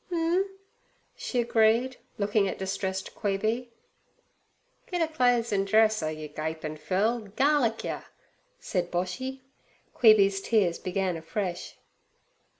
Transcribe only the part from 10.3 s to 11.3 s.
tears began